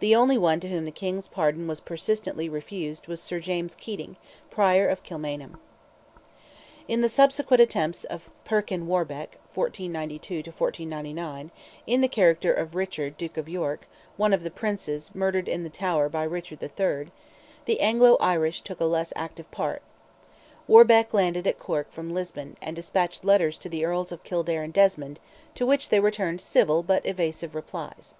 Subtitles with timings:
[0.00, 4.16] The only one to whom the King's pardon was persistently refused was Sir James Keating,
[4.50, 5.56] Prior of Kilmainham.
[6.88, 11.52] In the subsequent attempts of Perkin Warbeck (1492 1499),
[11.86, 13.86] in the character of Richard, Duke of York,
[14.16, 17.12] one of the Princes murdered in the tower by Richard III.,
[17.66, 19.82] the Anglo Irish took a less active part.
[20.66, 24.72] Warbeck landed at Cork from Lisbon, and despatched letters to the Earls of Kildare and
[24.72, 25.20] Desmond,
[25.54, 28.16] to which they returned civil but evasive replies.